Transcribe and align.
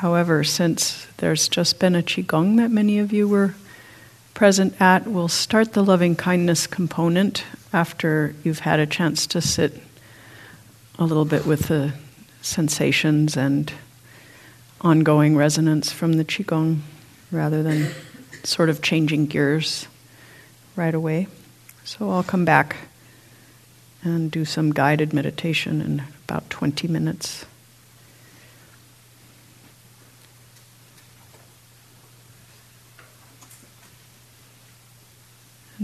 However, 0.00 0.44
since 0.44 1.06
there's 1.18 1.46
just 1.46 1.78
been 1.78 1.94
a 1.94 2.02
Qigong 2.02 2.56
that 2.56 2.70
many 2.70 2.98
of 2.98 3.12
you 3.12 3.28
were 3.28 3.54
present 4.32 4.80
at, 4.80 5.06
we'll 5.06 5.28
start 5.28 5.74
the 5.74 5.84
loving 5.84 6.16
kindness 6.16 6.66
component 6.66 7.44
after 7.70 8.34
you've 8.42 8.60
had 8.60 8.80
a 8.80 8.86
chance 8.86 9.26
to 9.26 9.42
sit 9.42 9.78
a 10.98 11.04
little 11.04 11.26
bit 11.26 11.44
with 11.44 11.68
the 11.68 11.92
sensations 12.40 13.36
and 13.36 13.74
ongoing 14.80 15.36
resonance 15.36 15.92
from 15.92 16.14
the 16.14 16.24
Qigong 16.24 16.78
rather 17.30 17.62
than 17.62 17.90
sort 18.42 18.70
of 18.70 18.80
changing 18.80 19.26
gears 19.26 19.86
right 20.76 20.94
away. 20.94 21.26
So 21.84 22.08
I'll 22.10 22.22
come 22.22 22.46
back 22.46 22.88
and 24.02 24.30
do 24.30 24.46
some 24.46 24.72
guided 24.72 25.12
meditation 25.12 25.82
in 25.82 26.04
about 26.26 26.48
20 26.48 26.88
minutes. 26.88 27.44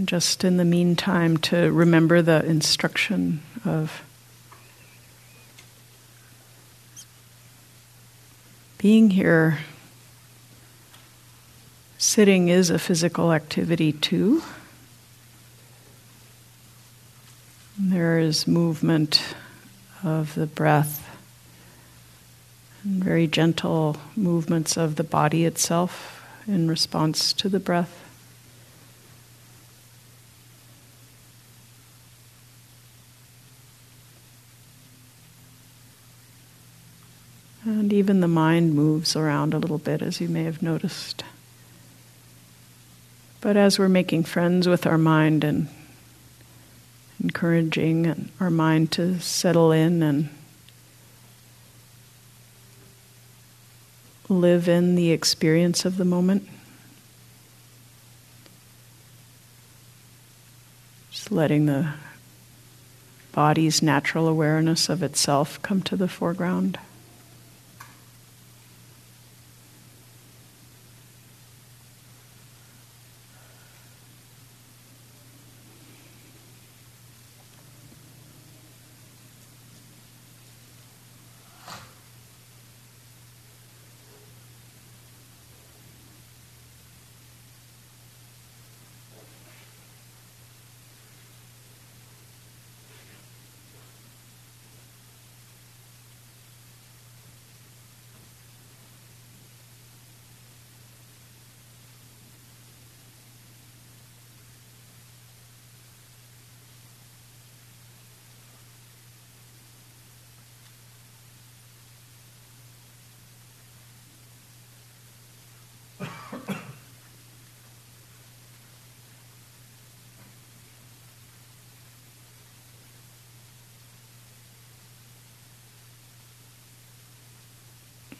Just 0.05 0.43
in 0.43 0.57
the 0.57 0.65
meantime, 0.65 1.37
to 1.37 1.71
remember 1.71 2.21
the 2.21 2.45
instruction 2.45 3.41
of 3.65 4.03
being 8.77 9.09
here, 9.09 9.59
sitting 11.97 12.47
is 12.47 12.69
a 12.69 12.77
physical 12.77 13.33
activity 13.33 13.91
too. 13.91 14.43
There 17.79 18.19
is 18.19 18.47
movement 18.47 19.35
of 20.03 20.35
the 20.35 20.45
breath 20.45 21.03
and 22.83 23.03
very 23.03 23.27
gentle 23.27 23.97
movements 24.15 24.77
of 24.77 24.95
the 24.95 25.03
body 25.03 25.45
itself 25.45 26.23
in 26.47 26.67
response 26.67 27.33
to 27.33 27.49
the 27.49 27.59
breath. 27.59 28.06
And 37.87 37.93
even 37.93 38.19
the 38.19 38.27
mind 38.27 38.73
moves 38.73 39.15
around 39.15 39.53
a 39.53 39.59
little 39.59 39.77
bit, 39.77 40.01
as 40.01 40.19
you 40.19 40.27
may 40.27 40.43
have 40.43 40.61
noticed. 40.61 41.23
But 43.39 43.55
as 43.55 43.79
we're 43.79 43.87
making 43.87 44.25
friends 44.25 44.67
with 44.67 44.85
our 44.85 44.97
mind 44.97 45.45
and 45.45 45.69
encouraging 47.23 48.29
our 48.41 48.49
mind 48.49 48.91
to 48.91 49.21
settle 49.21 49.71
in 49.71 50.03
and 50.03 50.27
live 54.27 54.67
in 54.67 54.95
the 54.95 55.11
experience 55.11 55.85
of 55.85 55.95
the 55.95 56.03
moment, 56.03 56.45
just 61.09 61.31
letting 61.31 61.67
the 61.67 61.93
body's 63.31 63.81
natural 63.81 64.27
awareness 64.27 64.89
of 64.89 65.01
itself 65.01 65.61
come 65.61 65.81
to 65.83 65.95
the 65.95 66.09
foreground. 66.09 66.77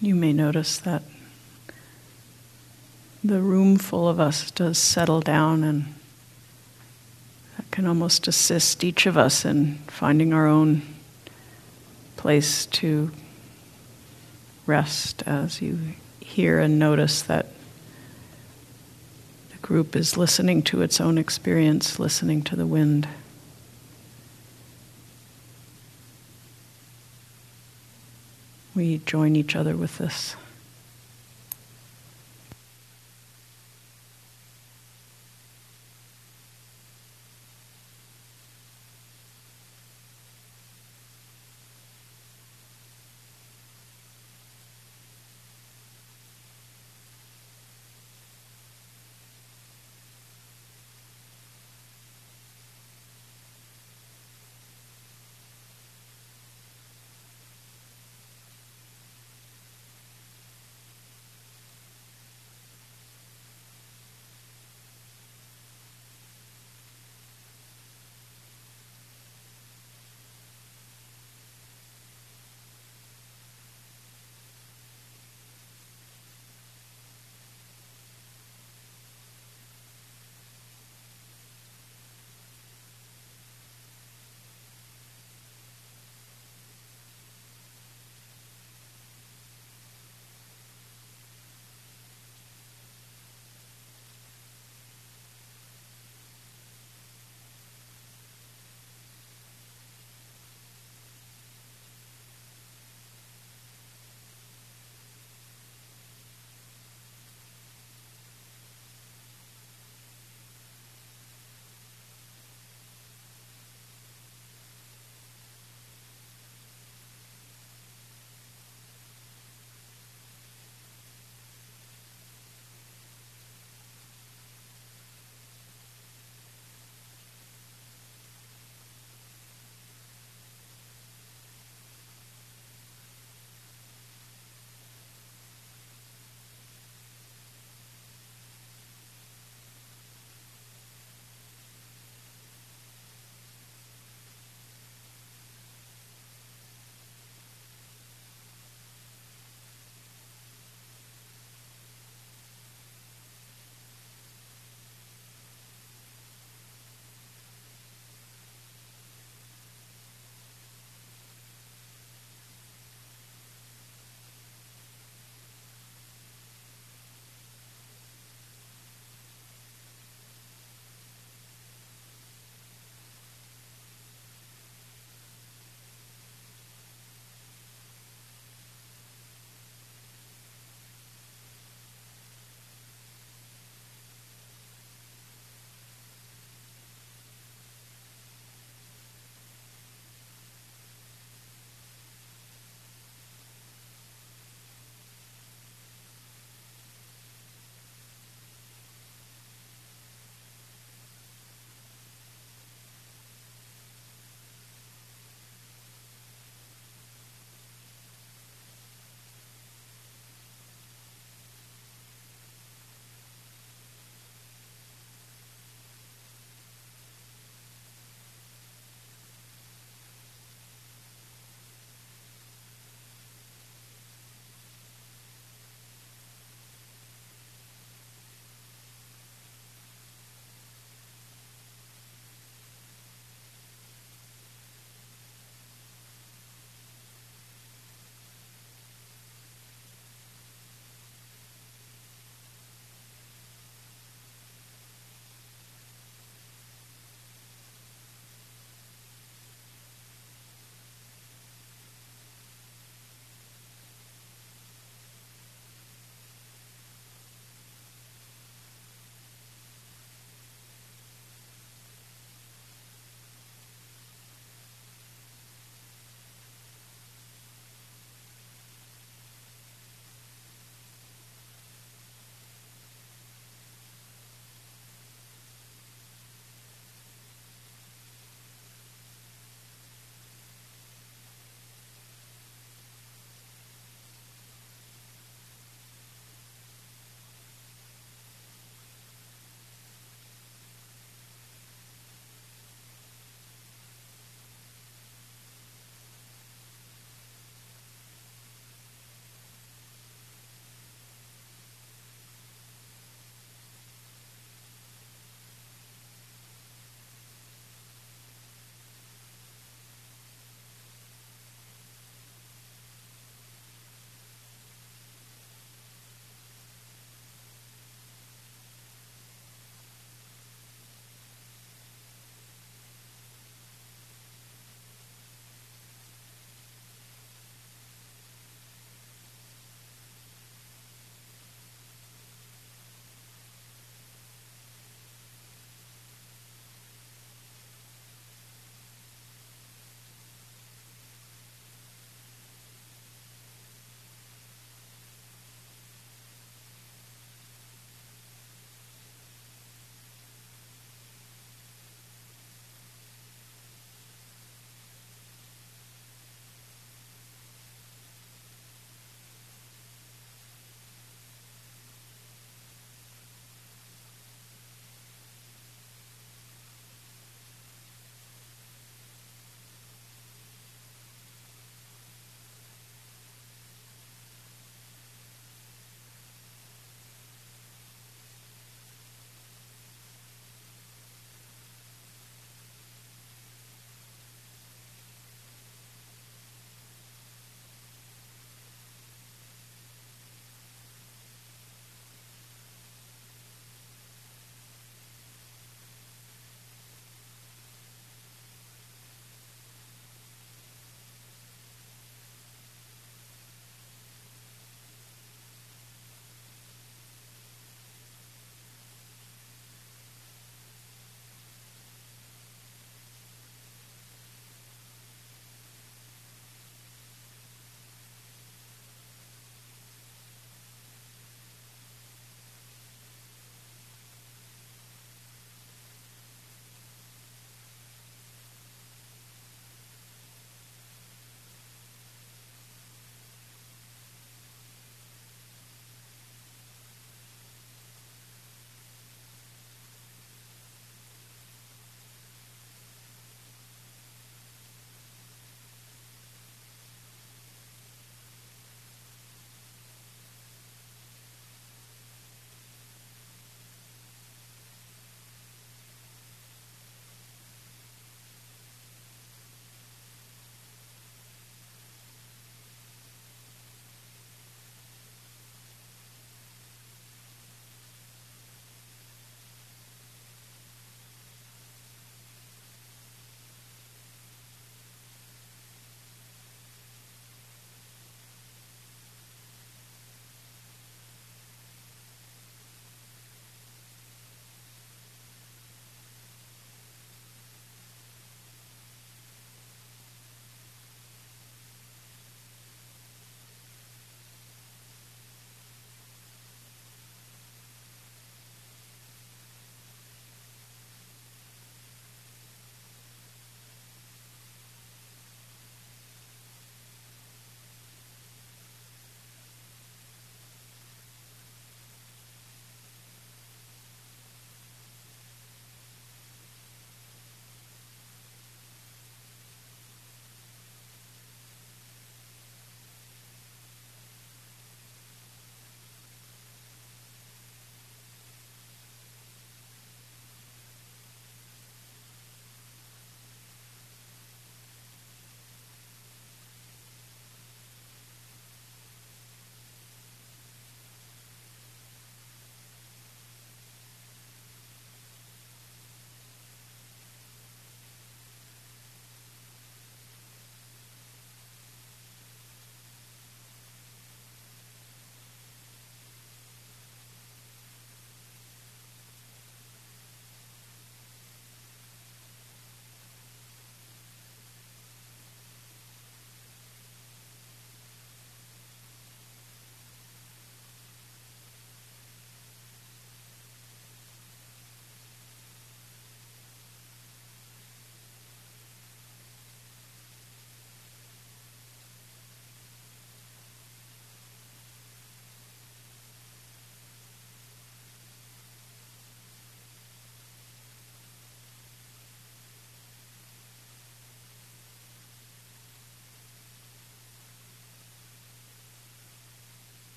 You 0.00 0.14
may 0.14 0.32
notice 0.32 0.78
that 0.78 1.02
the 3.24 3.40
room 3.40 3.76
full 3.76 4.08
of 4.08 4.20
us 4.20 4.50
does 4.52 4.78
settle 4.78 5.20
down, 5.20 5.64
and 5.64 5.94
that 7.56 7.68
can 7.72 7.84
almost 7.86 8.28
assist 8.28 8.84
each 8.84 9.06
of 9.06 9.16
us 9.16 9.44
in 9.44 9.78
finding 9.88 10.32
our 10.32 10.46
own 10.46 10.82
place 12.16 12.66
to 12.66 13.10
rest 14.66 15.22
as 15.26 15.60
you 15.60 15.78
hear 16.20 16.60
and 16.60 16.78
notice 16.78 17.22
that 17.22 17.46
the 19.50 19.58
group 19.58 19.96
is 19.96 20.16
listening 20.16 20.62
to 20.62 20.82
its 20.82 21.00
own 21.00 21.18
experience, 21.18 21.98
listening 21.98 22.42
to 22.42 22.54
the 22.54 22.66
wind. 22.66 23.08
We 28.78 28.98
join 28.98 29.34
each 29.34 29.56
other 29.56 29.76
with 29.76 29.98
this. 29.98 30.36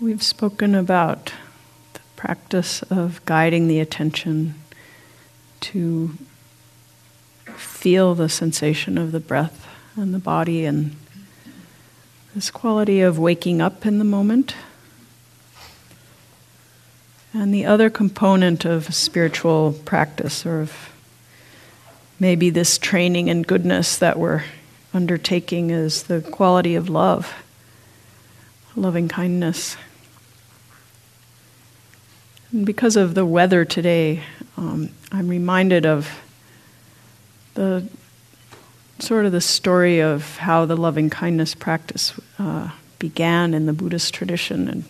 We've 0.00 0.22
spoken 0.22 0.74
about 0.74 1.34
the 1.92 2.00
practice 2.16 2.80
of 2.84 3.22
guiding 3.26 3.68
the 3.68 3.80
attention 3.80 4.54
to 5.60 6.12
feel 7.54 8.14
the 8.14 8.30
sensation 8.30 8.96
of 8.96 9.12
the 9.12 9.20
breath 9.20 9.68
and 9.96 10.14
the 10.14 10.18
body 10.18 10.64
and 10.64 10.96
this 12.34 12.50
quality 12.50 13.02
of 13.02 13.18
waking 13.18 13.60
up 13.60 13.84
in 13.84 13.98
the 13.98 14.04
moment. 14.04 14.54
And 17.34 17.52
the 17.52 17.66
other 17.66 17.90
component 17.90 18.64
of 18.64 18.94
spiritual 18.94 19.74
practice, 19.84 20.46
or 20.46 20.62
of 20.62 20.94
maybe 22.18 22.48
this 22.48 22.78
training 22.78 23.28
in 23.28 23.42
goodness 23.42 23.98
that 23.98 24.18
we're 24.18 24.44
undertaking, 24.94 25.68
is 25.68 26.04
the 26.04 26.22
quality 26.22 26.74
of 26.74 26.88
love, 26.88 27.34
loving 28.74 29.06
kindness. 29.06 29.76
Because 32.52 32.96
of 32.96 33.14
the 33.14 33.24
weather 33.24 33.64
today, 33.64 34.24
um, 34.56 34.90
I'm 35.12 35.28
reminded 35.28 35.86
of 35.86 36.10
the 37.54 37.88
sort 38.98 39.24
of 39.24 39.30
the 39.30 39.40
story 39.40 40.00
of 40.00 40.36
how 40.38 40.66
the 40.66 40.76
loving 40.76 41.10
kindness 41.10 41.54
practice 41.54 42.12
uh, 42.40 42.70
began 42.98 43.54
in 43.54 43.66
the 43.66 43.72
Buddhist 43.72 44.12
tradition. 44.12 44.66
And 44.66 44.84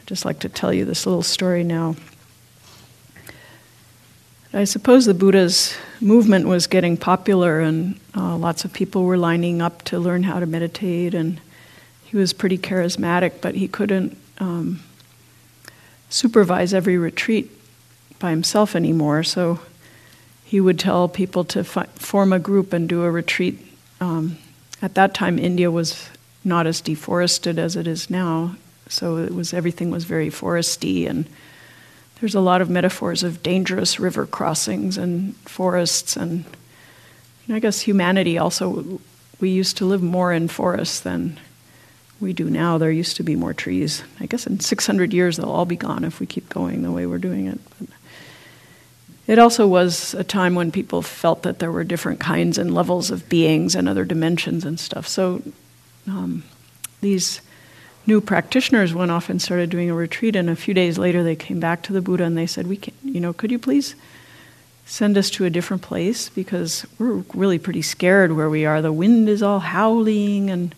I'd 0.00 0.06
just 0.08 0.24
like 0.24 0.40
to 0.40 0.48
tell 0.48 0.72
you 0.72 0.84
this 0.84 1.06
little 1.06 1.22
story 1.22 1.62
now. 1.62 1.94
I 4.52 4.64
suppose 4.64 5.06
the 5.06 5.14
Buddha's 5.14 5.76
movement 6.00 6.48
was 6.48 6.66
getting 6.66 6.96
popular, 6.96 7.60
and 7.60 8.00
uh, 8.16 8.36
lots 8.36 8.64
of 8.64 8.72
people 8.72 9.04
were 9.04 9.16
lining 9.16 9.62
up 9.62 9.82
to 9.84 10.00
learn 10.00 10.24
how 10.24 10.40
to 10.40 10.46
meditate. 10.46 11.14
And 11.14 11.40
he 12.02 12.16
was 12.16 12.32
pretty 12.32 12.58
charismatic, 12.58 13.40
but 13.40 13.54
he 13.54 13.68
couldn't 13.68 14.18
um, 14.38 14.80
supervise 16.08 16.72
every 16.74 16.96
retreat 16.96 17.50
by 18.18 18.30
himself 18.30 18.74
anymore. 18.74 19.22
So 19.22 19.60
he 20.44 20.60
would 20.60 20.78
tell 20.78 21.08
people 21.08 21.44
to 21.44 21.64
fi- 21.64 21.86
form 21.94 22.32
a 22.32 22.38
group 22.38 22.72
and 22.72 22.88
do 22.88 23.02
a 23.02 23.10
retreat. 23.10 23.58
Um, 24.00 24.38
at 24.80 24.94
that 24.94 25.12
time, 25.12 25.38
India 25.38 25.70
was 25.70 26.08
not 26.44 26.66
as 26.66 26.80
deforested 26.80 27.58
as 27.58 27.76
it 27.76 27.86
is 27.86 28.08
now, 28.08 28.56
so 28.88 29.18
it 29.18 29.34
was 29.34 29.52
everything 29.52 29.90
was 29.90 30.04
very 30.04 30.30
foresty, 30.30 31.06
and 31.08 31.28
there's 32.20 32.34
a 32.34 32.40
lot 32.40 32.62
of 32.62 32.70
metaphors 32.70 33.22
of 33.22 33.42
dangerous 33.42 34.00
river 34.00 34.24
crossings 34.24 34.96
and 34.96 35.36
forests, 35.38 36.16
and, 36.16 36.44
and 37.46 37.56
I 37.56 37.58
guess 37.58 37.80
humanity 37.80 38.38
also. 38.38 39.00
We 39.40 39.50
used 39.50 39.76
to 39.76 39.84
live 39.84 40.02
more 40.02 40.32
in 40.32 40.48
forests 40.48 41.00
than 41.00 41.38
we 42.20 42.32
do 42.32 42.50
now. 42.50 42.78
There 42.78 42.90
used 42.90 43.16
to 43.16 43.22
be 43.22 43.36
more 43.36 43.54
trees. 43.54 44.02
I 44.20 44.26
guess 44.26 44.46
in 44.46 44.60
600 44.60 45.12
years 45.12 45.36
they'll 45.36 45.50
all 45.50 45.64
be 45.64 45.76
gone 45.76 46.04
if 46.04 46.20
we 46.20 46.26
keep 46.26 46.48
going 46.48 46.82
the 46.82 46.92
way 46.92 47.06
we're 47.06 47.18
doing 47.18 47.46
it. 47.46 47.60
But 47.78 47.88
it 49.26 49.38
also 49.38 49.66
was 49.66 50.14
a 50.14 50.24
time 50.24 50.54
when 50.54 50.72
people 50.72 51.02
felt 51.02 51.42
that 51.42 51.58
there 51.58 51.70
were 51.70 51.84
different 51.84 52.18
kinds 52.18 52.56
and 52.56 52.74
levels 52.74 53.10
of 53.10 53.28
beings 53.28 53.74
and 53.74 53.88
other 53.88 54.04
dimensions 54.04 54.64
and 54.64 54.80
stuff. 54.80 55.06
So 55.06 55.42
um, 56.06 56.44
these 57.02 57.40
new 58.06 58.22
practitioners 58.22 58.94
went 58.94 59.10
off 59.10 59.28
and 59.28 59.40
started 59.40 59.68
doing 59.68 59.90
a 59.90 59.94
retreat, 59.94 60.34
and 60.34 60.48
a 60.48 60.56
few 60.56 60.72
days 60.72 60.96
later 60.96 61.22
they 61.22 61.36
came 61.36 61.60
back 61.60 61.82
to 61.82 61.92
the 61.92 62.00
Buddha 62.00 62.24
and 62.24 62.38
they 62.38 62.46
said, 62.46 62.66
"We 62.66 62.78
can, 62.78 62.94
you 63.04 63.20
know, 63.20 63.34
could 63.34 63.52
you 63.52 63.58
please?" 63.58 63.94
Send 64.86 65.18
us 65.18 65.28
to 65.32 65.44
a 65.44 65.50
different 65.50 65.82
place 65.82 66.30
because 66.30 66.86
we're 66.98 67.22
really 67.34 67.58
pretty 67.58 67.82
scared 67.82 68.32
where 68.32 68.48
we 68.48 68.64
are. 68.64 68.80
The 68.80 68.90
wind 68.90 69.28
is 69.28 69.42
all 69.42 69.58
howling 69.58 70.48
and 70.48 70.74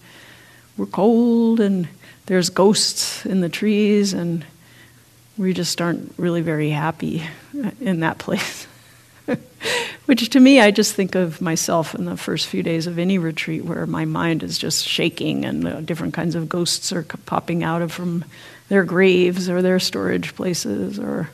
we're 0.81 0.87
cold 0.87 1.61
and 1.61 1.87
there's 2.25 2.49
ghosts 2.49 3.27
in 3.27 3.43
the 3.43 3.51
trees 3.51 4.15
and 4.15 4.47
we 5.37 5.53
just 5.53 5.79
aren't 5.79 6.15
really 6.17 6.41
very 6.41 6.71
happy 6.71 7.23
in 7.83 8.01
that 8.01 8.17
place. 8.17 8.67
Which 10.07 10.31
to 10.31 10.41
me, 10.41 10.59
I 10.59 10.71
just 10.71 10.95
think 10.95 11.15
of 11.15 11.43
myself 11.43 11.95
in 11.95 12.07
the 12.07 12.17
first 12.17 12.47
few 12.47 12.63
days 12.63 12.87
of 12.87 12.99
any 12.99 13.19
retreat 13.19 13.67
where 13.67 13.85
my 13.85 14.07
mind 14.07 14.43
is 14.43 14.57
just 14.57 14.89
shaking 14.89 15.45
and 15.45 15.87
different 15.87 16.15
kinds 16.15 16.35
of 16.35 16.49
ghosts 16.49 16.95
are 16.95 17.03
popping 17.27 17.63
out 17.63 17.83
of 17.83 17.93
from 17.93 18.25
their 18.71 18.85
graves 18.85 19.51
or 19.51 19.61
their 19.61 19.79
storage 19.79 20.35
places 20.35 20.99
or 20.99 21.29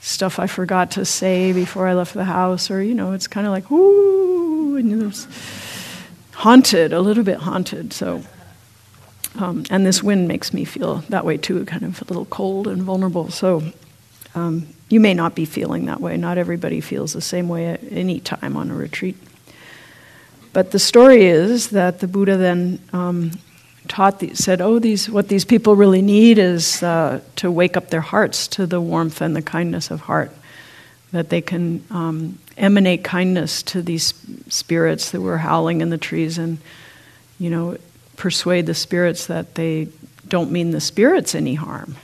stuff 0.00 0.38
I 0.38 0.46
forgot 0.46 0.92
to 0.92 1.04
say 1.04 1.52
before 1.52 1.86
I 1.86 1.92
left 1.92 2.14
the 2.14 2.24
house 2.24 2.70
or, 2.70 2.82
you 2.82 2.94
know, 2.94 3.12
it's 3.12 3.26
kind 3.26 3.46
of 3.46 3.52
like, 3.52 3.70
ooh, 3.70 4.76
and 4.78 5.02
it's 5.02 5.26
haunted, 6.32 6.94
a 6.94 7.02
little 7.02 7.24
bit 7.24 7.38
haunted. 7.38 7.92
So 7.92 8.22
um, 9.38 9.64
and 9.70 9.84
this 9.84 10.02
wind 10.02 10.28
makes 10.28 10.52
me 10.52 10.64
feel 10.64 10.96
that 11.08 11.24
way 11.24 11.36
too, 11.36 11.64
kind 11.64 11.82
of 11.82 12.00
a 12.02 12.04
little 12.04 12.24
cold 12.26 12.66
and 12.66 12.82
vulnerable. 12.82 13.30
So 13.30 13.62
um, 14.34 14.66
you 14.88 15.00
may 15.00 15.14
not 15.14 15.34
be 15.34 15.44
feeling 15.44 15.86
that 15.86 16.00
way. 16.00 16.16
Not 16.16 16.38
everybody 16.38 16.80
feels 16.80 17.12
the 17.12 17.20
same 17.20 17.48
way 17.48 17.66
at 17.66 17.80
any 17.90 18.20
time 18.20 18.56
on 18.56 18.70
a 18.70 18.74
retreat. 18.74 19.16
But 20.52 20.70
the 20.70 20.78
story 20.78 21.26
is 21.26 21.68
that 21.70 22.00
the 22.00 22.08
Buddha 22.08 22.36
then 22.36 22.78
um, 22.92 23.32
taught, 23.88 24.20
these, 24.20 24.42
said, 24.42 24.60
"Oh, 24.60 24.78
these 24.78 25.10
what 25.10 25.28
these 25.28 25.44
people 25.44 25.76
really 25.76 26.02
need 26.02 26.38
is 26.38 26.82
uh, 26.82 27.20
to 27.36 27.50
wake 27.50 27.76
up 27.76 27.90
their 27.90 28.00
hearts 28.00 28.48
to 28.48 28.66
the 28.66 28.80
warmth 28.80 29.20
and 29.20 29.36
the 29.36 29.42
kindness 29.42 29.90
of 29.90 30.02
heart, 30.02 30.30
that 31.12 31.28
they 31.28 31.42
can 31.42 31.84
um, 31.90 32.38
emanate 32.56 33.04
kindness 33.04 33.62
to 33.64 33.82
these 33.82 34.14
spirits 34.48 35.10
that 35.10 35.20
were 35.20 35.38
howling 35.38 35.80
in 35.82 35.90
the 35.90 35.98
trees 35.98 36.38
and." 36.38 36.58
You 37.38 37.50
know, 37.50 37.76
persuade 38.16 38.66
the 38.66 38.74
spirits 38.74 39.26
that 39.26 39.54
they 39.54 39.88
don't 40.28 40.50
mean 40.50 40.70
the 40.70 40.80
spirits 40.80 41.34
any 41.34 41.54
harm. 41.54 41.96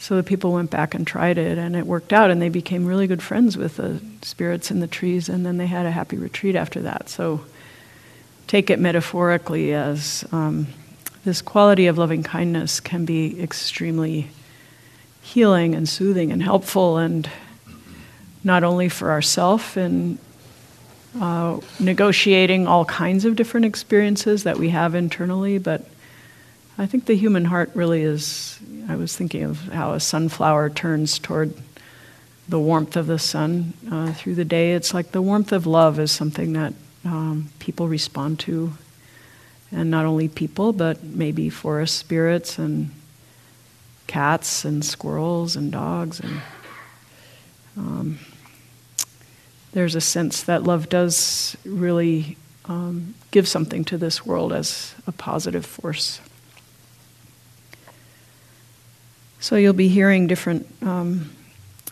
So 0.00 0.16
the 0.16 0.22
people 0.22 0.52
went 0.52 0.70
back 0.70 0.94
and 0.94 1.06
tried 1.06 1.38
it, 1.38 1.58
and 1.58 1.74
it 1.74 1.86
worked 1.86 2.12
out, 2.12 2.30
and 2.30 2.40
they 2.40 2.48
became 2.48 2.86
really 2.86 3.06
good 3.06 3.22
friends 3.22 3.56
with 3.56 3.76
the 3.76 4.00
spirits 4.22 4.70
in 4.70 4.80
the 4.80 4.86
trees, 4.86 5.28
and 5.28 5.44
then 5.44 5.56
they 5.56 5.66
had 5.66 5.86
a 5.86 5.90
happy 5.90 6.16
retreat 6.16 6.54
after 6.54 6.80
that. 6.82 7.08
So 7.08 7.44
take 8.46 8.70
it 8.70 8.78
metaphorically 8.78 9.74
as 9.74 10.24
um, 10.30 10.68
this 11.24 11.42
quality 11.42 11.88
of 11.88 11.98
loving 11.98 12.22
kindness 12.22 12.80
can 12.80 13.04
be 13.04 13.40
extremely 13.42 14.30
healing 15.20 15.74
and 15.74 15.88
soothing 15.88 16.30
and 16.30 16.42
helpful, 16.42 16.96
and 16.96 17.28
not 18.44 18.62
only 18.62 18.88
for 18.88 19.10
ourself 19.10 19.76
and 19.76 20.18
uh, 21.20 21.60
negotiating 21.80 22.66
all 22.66 22.84
kinds 22.84 23.24
of 23.24 23.36
different 23.36 23.66
experiences 23.66 24.44
that 24.44 24.58
we 24.58 24.70
have 24.70 24.94
internally, 24.94 25.58
but 25.58 25.84
I 26.76 26.86
think 26.86 27.06
the 27.06 27.16
human 27.16 27.46
heart 27.46 27.70
really 27.74 28.02
is. 28.02 28.58
I 28.88 28.96
was 28.96 29.16
thinking 29.16 29.42
of 29.42 29.58
how 29.68 29.92
a 29.92 30.00
sunflower 30.00 30.70
turns 30.70 31.18
toward 31.18 31.54
the 32.48 32.58
warmth 32.58 32.96
of 32.96 33.06
the 33.06 33.18
sun 33.18 33.74
uh, 33.90 34.12
through 34.12 34.36
the 34.36 34.44
day. 34.44 34.72
It's 34.72 34.94
like 34.94 35.12
the 35.12 35.22
warmth 35.22 35.52
of 35.52 35.66
love 35.66 35.98
is 35.98 36.12
something 36.12 36.52
that 36.54 36.72
um, 37.04 37.48
people 37.58 37.88
respond 37.88 38.38
to, 38.40 38.72
and 39.70 39.90
not 39.90 40.06
only 40.06 40.28
people, 40.28 40.72
but 40.72 41.02
maybe 41.02 41.50
forest 41.50 41.96
spirits 41.96 42.58
and 42.58 42.90
cats 44.06 44.64
and 44.64 44.84
squirrels 44.84 45.56
and 45.56 45.72
dogs 45.72 46.20
and. 46.20 46.42
Um, 47.76 48.18
there's 49.78 49.94
a 49.94 50.00
sense 50.00 50.42
that 50.42 50.64
love 50.64 50.88
does 50.88 51.56
really 51.64 52.36
um, 52.64 53.14
give 53.30 53.46
something 53.46 53.84
to 53.84 53.96
this 53.96 54.26
world 54.26 54.52
as 54.52 54.92
a 55.06 55.12
positive 55.12 55.64
force. 55.64 56.20
So 59.38 59.54
you'll 59.54 59.74
be 59.74 59.86
hearing 59.86 60.26
different 60.26 60.66
um, 60.82 61.30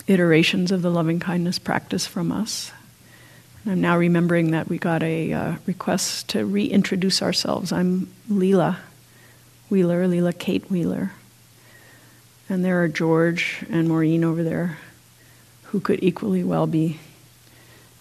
iterations 0.09 0.73
of 0.73 0.83
the 0.83 0.91
loving 0.91 1.21
kindness 1.21 1.61
practice 1.61 2.09
from 2.09 2.33
us. 2.33 2.73
I'm 3.65 3.81
now 3.81 3.97
remembering 3.97 4.51
that 4.51 4.69
we 4.69 4.79
got 4.79 5.05
a 5.05 5.33
uh, 5.33 5.55
request 5.65 6.27
to 6.31 6.45
reintroduce 6.45 7.23
ourselves. 7.23 7.71
I'm 7.71 8.13
Lila 8.29 8.81
Wheeler, 9.69 10.09
Lila 10.09 10.33
Kate 10.33 10.69
Wheeler. 10.69 11.13
And 12.49 12.65
there 12.65 12.83
are 12.83 12.89
George 12.89 13.65
and 13.71 13.87
Maureen 13.87 14.25
over 14.25 14.43
there 14.43 14.77
who 15.67 15.79
could 15.79 16.03
equally 16.03 16.43
well 16.43 16.67
be 16.67 16.99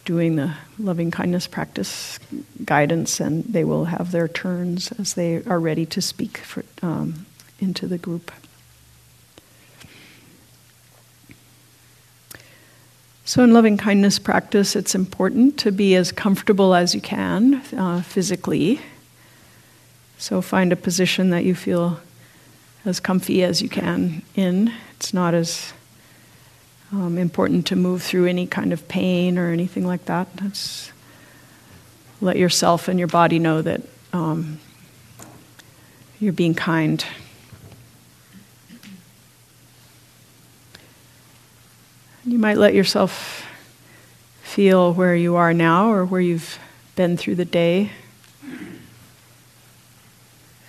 doing 0.06 0.36
the 0.36 0.54
loving 0.80 1.12
kindness 1.12 1.48
practice 1.48 2.20
guidance, 2.64 3.20
and 3.20 3.44
they 3.46 3.64
will 3.64 3.86
have 3.86 4.12
their 4.12 4.28
turns 4.28 4.92
as 4.94 5.16
they 5.16 5.44
are 5.44 5.60
ready 5.60 5.86
to 5.88 6.02
speak 6.02 6.38
for, 6.38 6.64
um, 6.82 7.26
into 7.60 7.88
the 7.88 7.98
group. 7.98 8.32
So, 13.28 13.44
in 13.44 13.54
loving 13.54 13.76
kindness 13.78 14.20
practice, 14.20 14.76
it's 14.76 14.94
important 14.94 15.58
to 15.60 15.72
be 15.72 15.96
as 15.96 16.12
comfortable 16.12 16.76
as 16.76 16.94
you 16.94 17.02
can 17.02 17.56
uh, 17.76 18.04
physically. 18.04 18.80
So, 20.20 20.42
find 20.42 20.72
a 20.72 20.76
position 20.76 21.32
that 21.32 21.44
you 21.44 21.56
feel 21.56 22.00
as 22.86 23.00
comfy 23.00 23.44
as 23.44 23.64
you 23.64 23.68
can 23.68 24.22
in. 24.36 24.72
It's 24.92 25.12
not 25.12 25.34
as 25.34 25.74
um, 26.92 27.18
important 27.18 27.68
to 27.68 27.76
move 27.76 28.04
through 28.04 28.28
any 28.28 28.48
kind 28.48 28.72
of 28.74 28.88
pain 28.88 29.38
or 29.38 29.52
anything 29.52 29.86
like 29.86 30.06
that. 30.06 30.28
That's, 30.38 30.92
let 32.22 32.38
yourself 32.38 32.88
and 32.88 33.00
your 33.00 33.08
body 33.08 33.40
know 33.40 33.62
that 33.62 33.82
um, 34.14 34.60
you're 36.20 36.34
being 36.34 36.56
kind. 36.56 37.06
You 42.26 42.40
might 42.40 42.58
let 42.58 42.74
yourself 42.74 43.46
feel 44.42 44.94
where 44.94 45.16
you 45.16 45.36
are 45.36 45.54
now 45.54 45.92
or 45.92 46.06
where 46.06 46.22
you've 46.22 46.58
been 46.96 47.18
through 47.18 47.36
the 47.36 47.46
day 47.46 47.92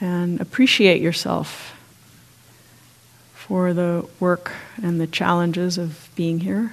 and 0.01 0.41
appreciate 0.41 1.01
yourself 1.01 1.76
for 3.47 3.73
the 3.73 4.05
work 4.19 4.53
and 4.83 5.01
the 5.01 5.07
challenges 5.07 5.79
of 5.79 6.11
being 6.17 6.41
here. 6.41 6.73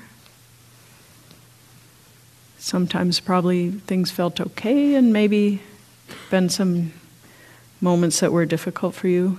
Sometimes, 2.58 3.20
probably 3.20 3.70
things 3.70 4.10
felt 4.10 4.42
okay, 4.42 4.96
and 4.96 5.14
maybe 5.14 5.62
been 6.32 6.50
some 6.50 6.94
moments 7.80 8.22
that 8.22 8.32
were 8.32 8.46
difficult 8.46 8.96
for 8.96 9.08
you. 9.08 9.38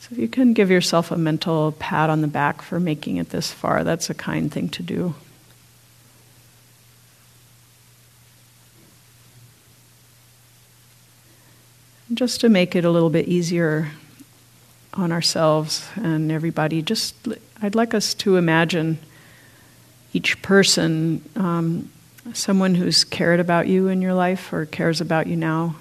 So, 0.00 0.08
if 0.10 0.18
you 0.18 0.28
can 0.28 0.52
give 0.52 0.70
yourself 0.70 1.10
a 1.10 1.16
mental 1.16 1.72
pat 1.72 2.10
on 2.10 2.20
the 2.20 2.28
back 2.28 2.60
for 2.60 2.78
making 2.78 3.16
it 3.16 3.30
this 3.30 3.50
far, 3.50 3.84
that's 3.84 4.10
a 4.10 4.14
kind 4.14 4.52
thing 4.52 4.68
to 4.70 4.82
do. 4.82 5.14
Just 12.20 12.42
to 12.42 12.50
make 12.50 12.76
it 12.76 12.84
a 12.84 12.90
little 12.90 13.08
bit 13.08 13.26
easier 13.28 13.88
on 14.92 15.10
ourselves 15.10 15.88
and 15.96 16.30
everybody, 16.30 16.82
just 16.82 17.14
I'd 17.62 17.74
like 17.74 17.94
us 17.94 18.12
to 18.12 18.36
imagine 18.36 18.98
each 20.12 20.42
person, 20.42 21.26
um, 21.34 21.90
someone 22.34 22.74
who's 22.74 23.04
cared 23.04 23.40
about 23.40 23.68
you 23.68 23.88
in 23.88 24.02
your 24.02 24.12
life 24.12 24.52
or 24.52 24.66
cares 24.66 25.00
about 25.00 25.28
you 25.28 25.34
now. 25.34 25.76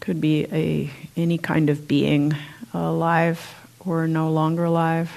Could 0.00 0.20
be 0.20 0.44
a 0.52 0.90
any 1.16 1.38
kind 1.38 1.70
of 1.70 1.88
being, 1.88 2.36
alive 2.74 3.54
or 3.86 4.06
no 4.06 4.30
longer 4.30 4.64
alive. 4.64 5.10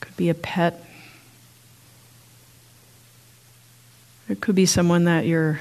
Could 0.00 0.16
be 0.16 0.30
a 0.30 0.34
pet. 0.34 0.82
It 4.30 4.40
could 4.40 4.54
be 4.54 4.64
someone 4.64 5.04
that 5.04 5.26
you're 5.26 5.60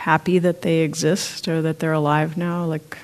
happy 0.00 0.38
that 0.38 0.62
they 0.62 0.78
exist 0.78 1.46
or 1.46 1.60
that 1.60 1.78
they're 1.78 1.92
alive 1.92 2.34
now, 2.34 2.64
like 2.64 2.96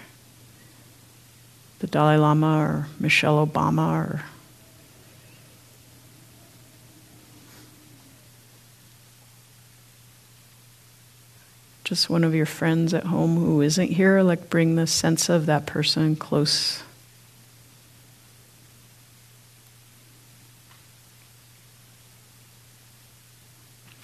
the 1.80 1.86
Dalai 1.86 2.16
Lama 2.16 2.58
or 2.58 2.88
Michelle 2.98 3.46
Obama 3.46 3.92
or 3.92 4.22
just 11.84 12.08
one 12.08 12.24
of 12.24 12.34
your 12.34 12.46
friends 12.46 12.94
at 12.94 13.04
home 13.04 13.36
who 13.36 13.60
isn't 13.60 13.90
here, 13.90 14.22
like 14.22 14.48
bring 14.48 14.76
the 14.76 14.86
sense 14.86 15.28
of 15.28 15.44
that 15.44 15.66
person 15.66 16.16
close. 16.16 16.82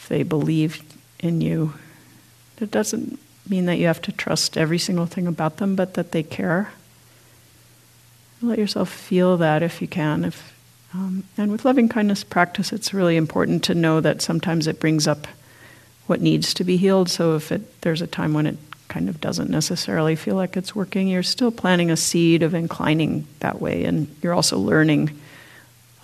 They 0.09 0.25
believed 0.25 0.85
in 1.21 1.41
you. 1.41 1.73
It 2.63 2.71
doesn't 2.71 3.19
mean 3.49 3.67
that 3.67 3.79
you 3.79 3.87
have 3.87 4.01
to 4.03 4.13
trust 4.13 4.57
every 4.57 4.79
single 4.79 5.07
thing 5.07 5.27
about 5.27 5.57
them, 5.57 5.75
but 5.75 5.95
that 5.95 6.13
they 6.13 6.23
care. 6.23 6.73
Let 8.41 8.59
yourself 8.59 8.89
feel 8.89 9.37
that 9.39 9.63
if 9.63 9.83
you 9.83 9.89
can. 9.89 10.25
If, 10.25 10.57
um, 10.95 11.25
and 11.37 11.51
with 11.51 11.65
loving 11.65 11.89
kindness 11.89 12.25
practice, 12.25 12.73
it's 12.73 12.95
really 12.95 13.17
important 13.17 13.65
to 13.65 13.75
know 13.75 14.01
that 14.01 14.23
sometimes 14.23 14.67
it 14.67 14.81
brings 14.81 15.07
up 15.07 15.27
what 16.07 16.21
needs 16.21 16.55
to 16.55 16.65
be 16.65 16.77
healed. 16.77 17.11
So 17.11 17.37
if 17.37 17.53
it, 17.53 17.81
there's 17.83 18.03
a 18.03 18.07
time 18.07 18.33
when 18.33 18.47
it 18.47 18.57
kind 18.89 19.09
of 19.09 19.21
doesn't 19.21 19.51
necessarily 19.51 20.15
feel 20.15 20.37
like 20.37 20.57
it's 20.57 20.75
working, 20.75 21.09
you're 21.09 21.23
still 21.23 21.51
planting 21.51 21.91
a 21.91 21.97
seed 21.97 22.43
of 22.43 22.53
inclining 22.53 23.27
that 23.41 23.61
way, 23.61 23.85
and 23.85 24.15
you're 24.23 24.35
also 24.35 24.59
learning 24.59 25.19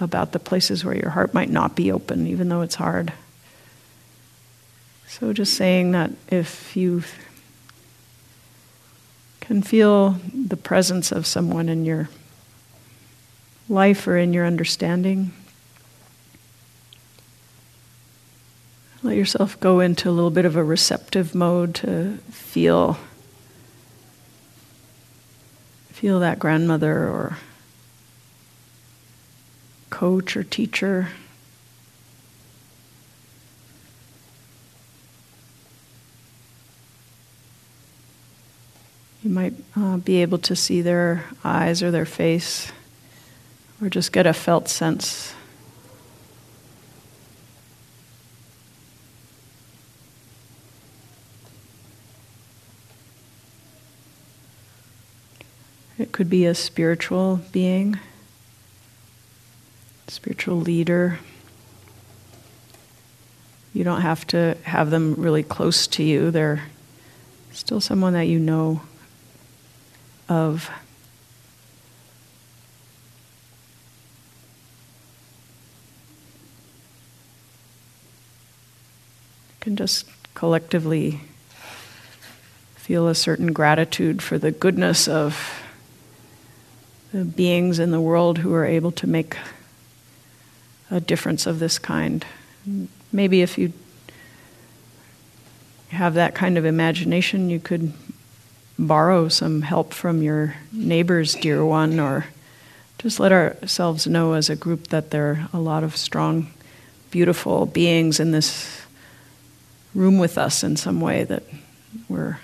about 0.01 0.33
the 0.33 0.39
places 0.39 0.85
where 0.85 0.97
your 0.97 1.11
heart 1.11 1.35
might 1.35 1.51
not 1.51 1.77
be 1.77 1.93
open, 1.93 2.27
even 2.27 2.49
though 2.49 2.63
it's 2.63 2.77
hard. 2.77 3.13
So, 5.09 5.33
just 5.33 5.55
saying 5.55 5.93
that 5.93 6.11
if 6.29 6.77
you 6.77 7.03
can 9.41 9.63
feel 9.63 10.21
the 10.35 10.57
presence 10.57 11.11
of 11.11 11.27
someone 11.27 11.71
in 11.71 11.87
your 11.87 12.11
life 13.71 14.07
or 14.07 14.19
in 14.19 14.35
your 14.35 14.47
understanding, 14.47 15.33
let 19.03 19.17
yourself 19.17 19.59
go 19.61 19.81
into 19.81 20.11
a 20.11 20.13
little 20.13 20.31
bit 20.31 20.45
of 20.45 20.57
a 20.57 20.63
receptive 20.63 21.35
mode 21.35 21.75
to 21.77 22.19
feel 22.31 22.99
feel 25.89 26.21
that 26.21 26.39
grandmother 26.39 27.09
or 27.09 27.39
coach 29.89 30.37
or 30.37 30.45
teacher 30.45 31.09
You 39.29 39.35
might 39.35 39.53
uh, 39.77 39.99
be 39.99 40.23
able 40.23 40.39
to 40.39 40.57
see 40.57 40.81
their 40.81 41.23
eyes 41.45 41.83
or 41.83 41.91
their 41.91 42.07
face, 42.07 42.73
or 43.79 43.91
just 43.91 44.11
get 44.11 44.27
a 44.27 44.33
felt 44.33 44.71
sense. 44.71 45.35
It 55.99 56.11
could 56.11 56.31
be 56.31 56.47
a 56.47 56.55
spiritual 56.55 57.43
being, 57.53 58.01
spiritual 60.07 60.57
leader. 60.57 61.19
You 63.75 63.85
don't 63.85 64.01
have 64.01 64.27
to 64.29 64.57
have 64.63 64.89
them 64.89 65.17
really 65.19 65.43
close 65.43 65.87
to 65.89 66.03
you. 66.03 66.31
They're 66.31 66.63
still 67.53 67.83
someone 67.83 68.15
that 68.15 68.23
you 68.23 68.39
know 68.39 68.81
of 70.29 70.71
can 79.61 79.77
just 79.77 80.07
collectively 80.35 81.21
feel 82.77 83.09
a 83.09 83.15
certain 83.15 83.53
gratitude 83.53 84.23
for 84.23 84.39
the 84.39 84.51
goodness 84.51 85.07
of 85.09 85.63
the 87.13 87.25
beings 87.25 87.79
in 87.79 87.91
the 87.91 88.01
world 88.01 88.39
who 88.39 88.55
are 88.55 88.65
able 88.65 88.93
to 88.93 89.07
make 89.07 89.37
a 90.91 91.01
difference 91.01 91.47
of 91.47 91.59
this 91.59 91.79
kind. 91.79 92.25
Maybe 93.13 93.43
if 93.43 93.59
you 93.59 93.73
have 95.89 96.15
that 96.15 96.35
kind 96.35 96.57
of 96.57 96.65
imagination, 96.65 97.51
you 97.51 97.61
could 97.61 97.93
borrow 98.79 99.29
some 99.29 99.63
help 99.63 99.93
from 99.93 100.23
your 100.23 100.55
neighbor's 100.73 101.35
dear 101.35 101.65
one, 101.65 101.99
or 101.99 102.27
just 102.99 103.19
let 103.19 103.33
ourselves 103.33 104.07
know 104.07 104.35
as 104.35 104.49
a 104.49 104.57
group 104.57 104.89
that 104.89 105.11
there 105.11 105.31
are 105.31 105.49
a 105.53 105.61
lot 105.61 105.83
of 105.85 105.97
strong, 105.97 106.53
beautiful 107.11 107.67
beings 107.67 108.21
in 108.21 108.31
this 108.31 108.83
room 109.95 110.19
with 110.19 110.39
us 110.39 110.63
in 110.63 110.77
some 110.77 111.01
way 111.01 111.25
that 111.25 111.43
we're 112.09 112.39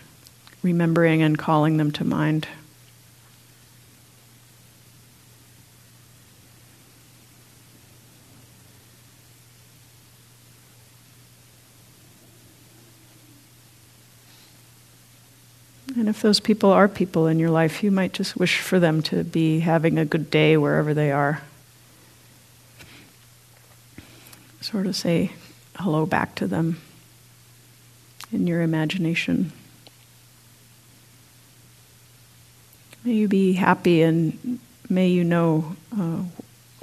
remembering 0.62 1.22
and 1.22 1.38
calling 1.38 1.76
them 1.76 1.90
to 1.92 2.04
mind. 2.04 2.48
And 16.04 16.14
if 16.14 16.20
those 16.20 16.38
people 16.38 16.70
are 16.70 16.86
people 16.86 17.26
in 17.28 17.38
your 17.38 17.48
life, 17.48 17.82
you 17.82 17.90
might 17.90 18.12
just 18.12 18.36
wish 18.36 18.60
for 18.60 18.78
them 18.78 19.00
to 19.04 19.24
be 19.24 19.60
having 19.60 19.98
a 19.98 20.04
good 20.04 20.30
day 20.30 20.58
wherever 20.58 20.92
they 20.92 21.10
are. 21.10 21.40
Sort 24.60 24.86
of 24.86 24.94
say 24.94 25.32
hello 25.76 26.04
back 26.04 26.34
to 26.34 26.46
them 26.46 26.78
in 28.30 28.46
your 28.46 28.60
imagination. 28.60 29.50
May 33.02 33.12
you 33.14 33.26
be 33.26 33.54
happy 33.54 34.02
and 34.02 34.60
may 34.90 35.08
you 35.08 35.24
know 35.24 35.74
uh, 35.98 36.18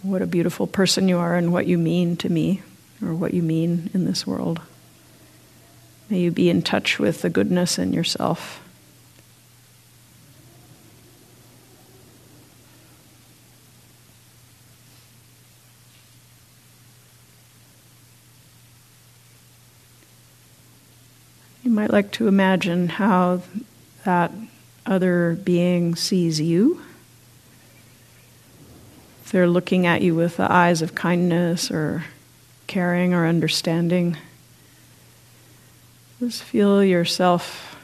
what 0.02 0.24
a 0.24 0.26
beautiful 0.26 0.66
person 0.66 1.08
you 1.08 1.20
are 1.20 1.36
and 1.36 1.54
what 1.54 1.68
you 1.68 1.78
mean 1.78 2.18
to 2.18 2.30
me 2.30 2.64
or 3.04 3.14
what 3.14 3.36
you 3.36 3.44
mean 3.44 3.92
in 3.94 4.06
this 4.06 4.26
world. 4.26 4.62
May 6.10 6.22
you 6.22 6.32
be 6.32 6.50
in 6.50 6.64
touch 6.64 6.98
with 6.98 7.22
the 7.22 7.30
goodness 7.30 7.78
in 7.78 7.94
yourself. 7.94 8.64
Might 21.82 21.90
like 21.90 22.12
to 22.12 22.28
imagine 22.28 22.88
how 22.88 23.42
that 24.04 24.32
other 24.86 25.36
being 25.44 25.96
sees 25.96 26.40
you 26.40 26.80
if 29.24 29.32
they're 29.32 29.48
looking 29.48 29.88
at 29.88 30.04
you 30.04 30.14
with 30.14 30.38
the 30.38 30.52
eyes 30.52 30.84
of 30.84 30.94
kindness 30.94 31.72
or 31.72 32.06
caring 32.68 33.16
or 33.16 33.26
understanding, 33.26 34.16
just 36.20 36.44
feel 36.44 36.84
yourself 36.84 37.76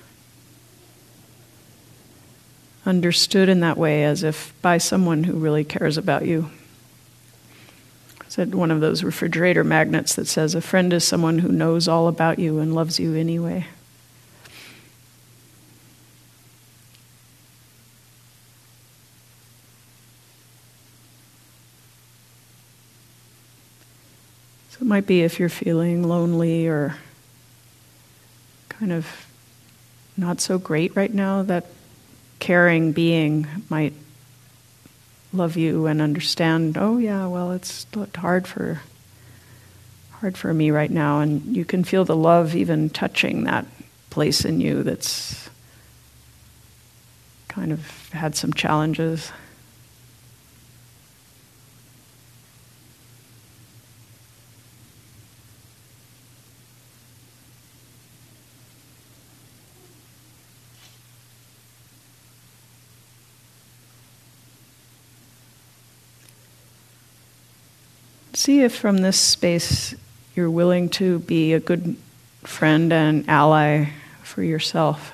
understood 2.85 3.49
in 3.49 3.61
that 3.61 3.79
way 3.79 4.03
as 4.03 4.21
if 4.21 4.53
by 4.61 4.77
someone 4.77 5.23
who 5.23 5.33
really 5.39 5.63
cares 5.63 5.97
about 5.97 6.23
you. 6.23 6.51
Said 8.27 8.53
one 8.53 8.69
of 8.69 8.79
those 8.79 9.03
refrigerator 9.03 9.63
magnets 9.63 10.13
that 10.13 10.27
says 10.27 10.53
a 10.53 10.61
friend 10.61 10.93
is 10.93 11.03
someone 11.03 11.39
who 11.39 11.49
knows 11.51 11.87
all 11.87 12.07
about 12.07 12.37
you 12.37 12.59
and 12.59 12.75
loves 12.75 12.99
you 12.99 13.15
anyway. 13.15 13.65
Might 24.87 25.05
be 25.05 25.21
if 25.21 25.39
you're 25.39 25.49
feeling 25.49 26.01
lonely 26.01 26.67
or 26.67 26.95
kind 28.69 28.91
of 28.91 29.27
not 30.15 30.39
so 30.39 30.57
great 30.57 30.95
right 30.95 31.13
now, 31.13 31.43
that 31.43 31.65
caring 32.39 32.93
being 32.93 33.47
might 33.69 33.93
love 35.33 35.57
you 35.57 35.85
and 35.87 36.01
understand, 36.01 36.77
oh 36.77 36.97
yeah, 36.97 37.27
well 37.27 37.51
it's 37.51 37.85
hard 38.15 38.47
for 38.47 38.81
hard 40.11 40.37
for 40.37 40.51
me 40.51 40.71
right 40.71 40.89
now 40.89 41.19
and 41.19 41.55
you 41.55 41.63
can 41.63 41.83
feel 41.83 42.03
the 42.03 42.15
love 42.15 42.55
even 42.55 42.89
touching 42.89 43.43
that 43.43 43.67
place 44.09 44.45
in 44.45 44.59
you 44.59 44.81
that's 44.81 45.47
kind 47.47 47.71
of 47.71 48.09
had 48.11 48.35
some 48.35 48.51
challenges. 48.53 49.31
See 68.47 68.61
if 68.61 68.73
from 68.73 68.99
this 68.99 69.19
space 69.19 69.93
you're 70.33 70.49
willing 70.49 70.87
to 70.87 71.19
be 71.19 71.51
a 71.51 71.59
good 71.59 71.97
friend 72.45 72.93
and 72.93 73.27
ally 73.27 73.89
for 74.23 74.41
yourself, 74.41 75.13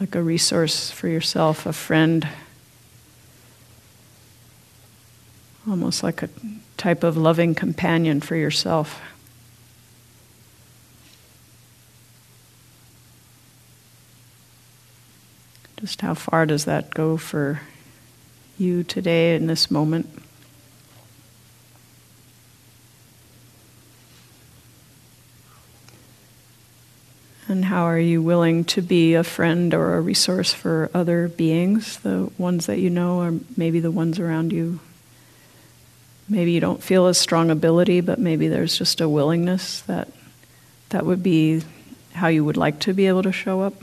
like 0.00 0.16
a 0.16 0.20
resource 0.20 0.90
for 0.90 1.06
yourself, 1.06 1.64
a 1.64 1.72
friend, 1.72 2.26
almost 5.70 6.02
like 6.02 6.24
a 6.24 6.28
type 6.76 7.04
of 7.04 7.16
loving 7.16 7.54
companion 7.54 8.20
for 8.20 8.34
yourself. 8.34 9.00
Just 15.78 16.00
how 16.00 16.14
far 16.14 16.46
does 16.46 16.64
that 16.64 16.90
go 16.90 17.16
for 17.16 17.60
you 18.58 18.82
today 18.82 19.36
in 19.36 19.46
this 19.46 19.70
moment? 19.70 20.10
And 27.46 27.63
how 27.74 27.88
are 27.88 27.98
you 27.98 28.22
willing 28.22 28.62
to 28.62 28.80
be 28.80 29.14
a 29.14 29.24
friend 29.24 29.74
or 29.74 29.96
a 29.96 30.00
resource 30.00 30.54
for 30.54 30.88
other 30.94 31.26
beings, 31.26 31.98
the 31.98 32.30
ones 32.38 32.66
that 32.66 32.78
you 32.78 32.88
know, 32.88 33.18
or 33.18 33.34
maybe 33.56 33.80
the 33.80 33.90
ones 33.90 34.20
around 34.20 34.52
you? 34.52 34.78
Maybe 36.28 36.52
you 36.52 36.60
don't 36.60 36.80
feel 36.80 37.08
a 37.08 37.14
strong 37.14 37.50
ability, 37.50 38.00
but 38.00 38.20
maybe 38.20 38.46
there's 38.46 38.78
just 38.78 39.00
a 39.00 39.08
willingness 39.08 39.80
that 39.82 40.06
that 40.90 41.04
would 41.04 41.20
be 41.20 41.64
how 42.12 42.28
you 42.28 42.44
would 42.44 42.56
like 42.56 42.78
to 42.78 42.94
be 42.94 43.08
able 43.08 43.24
to 43.24 43.32
show 43.32 43.62
up. 43.62 43.74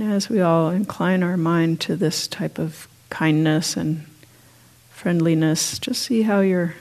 And 0.00 0.12
as 0.12 0.30
we 0.30 0.40
all 0.40 0.70
incline 0.70 1.24
our 1.24 1.36
mind 1.36 1.80
to 1.80 1.96
this 1.96 2.28
type 2.28 2.60
of 2.60 2.86
kindness 3.10 3.76
and 3.76 4.06
friendliness, 4.90 5.76
just 5.80 6.02
see 6.02 6.22
how 6.22 6.38
your 6.38 6.76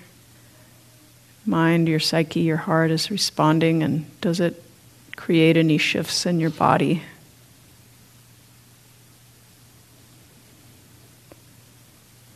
mind, 1.43 1.87
your 1.87 1.99
psyche, 1.99 2.41
your 2.41 2.57
heart 2.57 2.91
is 2.91 3.09
responding, 3.09 3.81
and 3.81 4.05
does 4.21 4.39
it 4.39 4.63
create 5.15 5.57
any 5.57 5.79
shifts 5.79 6.27
in 6.27 6.39
your 6.39 6.51
body? 6.51 7.01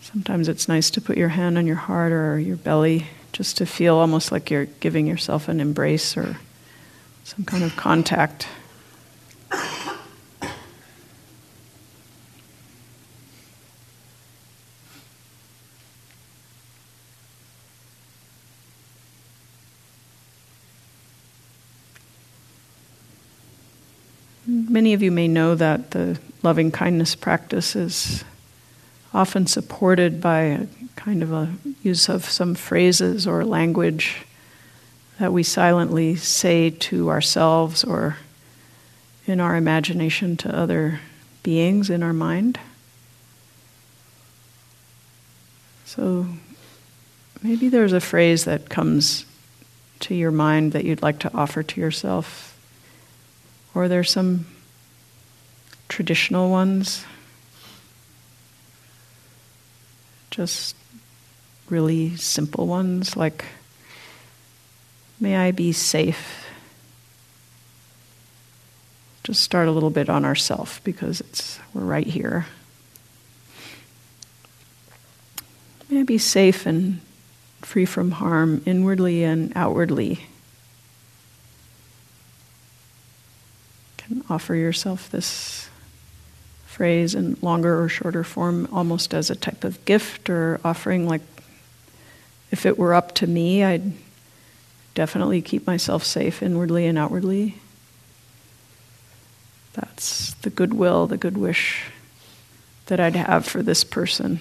Sometimes 0.01 0.49
it's 0.49 0.67
nice 0.67 0.89
to 0.89 0.99
put 0.99 1.15
your 1.15 1.29
hand 1.29 1.59
on 1.59 1.67
your 1.67 1.75
heart 1.75 2.11
or 2.11 2.39
your 2.39 2.57
belly 2.57 3.05
just 3.33 3.57
to 3.57 3.67
feel 3.67 3.97
almost 3.97 4.31
like 4.31 4.49
you're 4.49 4.65
giving 4.65 5.05
yourself 5.05 5.47
an 5.47 5.59
embrace 5.59 6.17
or 6.17 6.37
some 7.23 7.45
kind 7.45 7.63
of 7.63 7.75
contact. 7.75 8.47
Many 24.81 24.93
of 24.93 25.03
you 25.03 25.11
may 25.11 25.27
know 25.27 25.53
that 25.53 25.91
the 25.91 26.17
loving 26.41 26.71
kindness 26.71 27.13
practice 27.13 27.75
is 27.75 28.23
often 29.13 29.45
supported 29.45 30.19
by 30.19 30.41
a 30.41 30.67
kind 30.95 31.21
of 31.21 31.31
a 31.31 31.53
use 31.83 32.09
of 32.09 32.25
some 32.25 32.55
phrases 32.55 33.27
or 33.27 33.45
language 33.45 34.25
that 35.19 35.31
we 35.31 35.43
silently 35.43 36.15
say 36.15 36.71
to 36.71 37.11
ourselves 37.11 37.83
or 37.83 38.17
in 39.27 39.39
our 39.39 39.55
imagination 39.55 40.35
to 40.37 40.57
other 40.57 40.99
beings 41.43 41.91
in 41.91 42.01
our 42.01 42.11
mind. 42.11 42.59
So 45.85 46.25
maybe 47.43 47.69
there's 47.69 47.93
a 47.93 48.01
phrase 48.01 48.45
that 48.45 48.67
comes 48.67 49.27
to 49.99 50.15
your 50.15 50.31
mind 50.31 50.71
that 50.71 50.85
you'd 50.85 51.03
like 51.03 51.19
to 51.19 51.31
offer 51.35 51.61
to 51.61 51.79
yourself, 51.79 52.57
or 53.75 53.87
there's 53.87 54.09
some 54.09 54.47
traditional 55.91 56.49
ones, 56.49 57.05
just 60.31 60.75
really 61.69 62.15
simple 62.15 62.65
ones 62.65 63.17
like, 63.17 63.45
May 65.19 65.35
I 65.35 65.51
be 65.51 65.71
safe. 65.71 66.47
Just 69.23 69.43
start 69.43 69.67
a 69.67 69.71
little 69.71 69.91
bit 69.91 70.09
on 70.09 70.25
ourself 70.25 70.81
because 70.83 71.21
it's 71.21 71.59
we're 71.75 71.83
right 71.83 72.07
here. 72.07 72.47
May 75.91 75.99
I 75.99 76.03
be 76.03 76.17
safe 76.17 76.65
and 76.65 77.01
free 77.61 77.85
from 77.85 78.11
harm 78.11 78.63
inwardly 78.65 79.23
and 79.23 79.53
outwardly. 79.55 80.21
Can 83.97 84.23
offer 84.27 84.55
yourself 84.55 85.07
this 85.11 85.69
phrase 86.71 87.13
in 87.15 87.35
longer 87.41 87.83
or 87.83 87.89
shorter 87.89 88.23
form 88.23 88.65
almost 88.71 89.13
as 89.13 89.29
a 89.29 89.35
type 89.35 89.65
of 89.65 89.83
gift 89.83 90.29
or 90.29 90.57
offering 90.63 91.05
like 91.05 91.21
if 92.49 92.65
it 92.65 92.79
were 92.79 92.93
up 92.93 93.13
to 93.13 93.27
me 93.27 93.61
i'd 93.61 93.91
definitely 94.95 95.41
keep 95.41 95.67
myself 95.67 96.01
safe 96.03 96.41
inwardly 96.41 96.85
and 96.87 96.97
outwardly 96.97 97.55
that's 99.73 100.33
the 100.35 100.49
goodwill 100.49 101.07
the 101.07 101.17
good 101.17 101.37
wish 101.37 101.91
that 102.85 103.01
i'd 103.01 103.17
have 103.17 103.45
for 103.45 103.61
this 103.61 103.83
person 103.83 104.39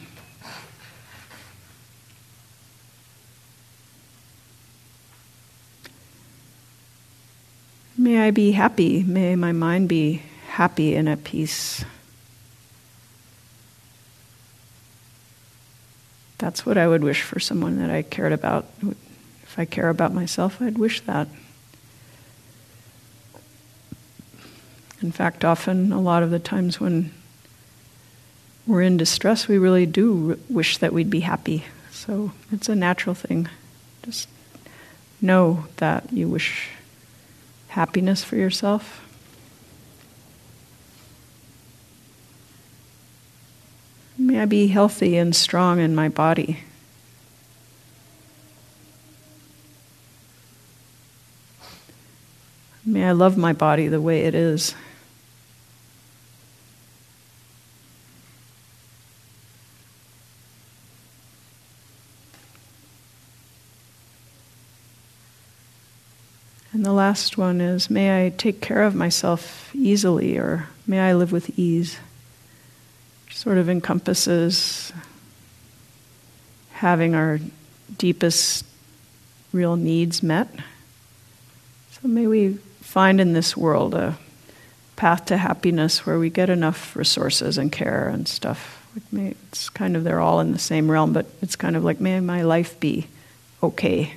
May 7.98 8.26
I 8.26 8.30
be 8.30 8.52
happy. 8.52 9.02
May 9.02 9.36
my 9.36 9.52
mind 9.52 9.86
be 9.86 10.22
happy 10.48 10.96
and 10.96 11.06
at 11.06 11.22
peace. 11.22 11.84
That's 16.40 16.64
what 16.64 16.78
I 16.78 16.88
would 16.88 17.04
wish 17.04 17.20
for 17.20 17.38
someone 17.38 17.78
that 17.80 17.90
I 17.90 18.00
cared 18.00 18.32
about. 18.32 18.64
If 18.82 19.58
I 19.58 19.66
care 19.66 19.90
about 19.90 20.14
myself, 20.14 20.60
I'd 20.62 20.78
wish 20.78 21.02
that. 21.02 21.28
In 25.02 25.12
fact, 25.12 25.44
often, 25.44 25.92
a 25.92 26.00
lot 26.00 26.22
of 26.22 26.30
the 26.30 26.38
times 26.38 26.80
when 26.80 27.12
we're 28.66 28.80
in 28.80 28.96
distress, 28.96 29.48
we 29.48 29.58
really 29.58 29.84
do 29.84 30.40
wish 30.48 30.78
that 30.78 30.94
we'd 30.94 31.10
be 31.10 31.20
happy. 31.20 31.66
So 31.90 32.32
it's 32.50 32.70
a 32.70 32.74
natural 32.74 33.14
thing. 33.14 33.46
Just 34.02 34.26
know 35.20 35.66
that 35.76 36.10
you 36.10 36.26
wish 36.26 36.70
happiness 37.68 38.24
for 38.24 38.36
yourself. 38.36 39.06
May 44.40 44.44
I 44.44 44.46
be 44.46 44.68
healthy 44.68 45.18
and 45.18 45.36
strong 45.36 45.80
in 45.80 45.94
my 45.94 46.08
body. 46.08 46.60
May 52.86 53.04
I 53.04 53.12
love 53.12 53.36
my 53.36 53.52
body 53.52 53.86
the 53.86 54.00
way 54.00 54.22
it 54.22 54.34
is. 54.34 54.74
And 66.72 66.86
the 66.86 66.94
last 66.94 67.36
one 67.36 67.60
is 67.60 67.90
may 67.90 68.24
I 68.24 68.30
take 68.30 68.62
care 68.62 68.84
of 68.84 68.94
myself 68.94 69.70
easily 69.74 70.38
or 70.38 70.68
may 70.86 70.98
I 71.00 71.12
live 71.12 71.30
with 71.30 71.58
ease. 71.58 71.98
Sort 73.32 73.58
of 73.58 73.70
encompasses 73.70 74.92
having 76.72 77.14
our 77.14 77.40
deepest 77.96 78.66
real 79.52 79.76
needs 79.76 80.22
met. 80.22 80.48
So 81.92 82.08
may 82.08 82.26
we 82.26 82.58
find 82.80 83.20
in 83.20 83.32
this 83.32 83.56
world 83.56 83.94
a 83.94 84.18
path 84.96 85.26
to 85.26 85.36
happiness 85.36 86.04
where 86.04 86.18
we 86.18 86.28
get 86.28 86.50
enough 86.50 86.94
resources 86.94 87.56
and 87.56 87.72
care 87.72 88.08
and 88.08 88.28
stuff. 88.28 88.86
It's 89.12 89.70
kind 89.70 89.96
of, 89.96 90.04
they're 90.04 90.20
all 90.20 90.40
in 90.40 90.52
the 90.52 90.58
same 90.58 90.90
realm, 90.90 91.12
but 91.12 91.26
it's 91.40 91.56
kind 91.56 91.76
of 91.76 91.84
like, 91.84 92.00
may 92.00 92.20
my 92.20 92.42
life 92.42 92.78
be 92.80 93.06
okay. 93.62 94.14